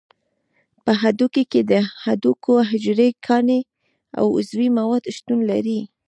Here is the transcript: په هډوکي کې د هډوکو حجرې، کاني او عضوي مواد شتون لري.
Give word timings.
په 0.83 0.91
هډوکي 1.01 1.43
کې 1.51 1.61
د 1.71 1.73
هډوکو 2.03 2.53
حجرې، 2.69 3.09
کاني 3.25 3.59
او 4.19 4.25
عضوي 4.39 4.67
مواد 4.77 5.03
شتون 5.15 5.39
لري. 5.51 5.79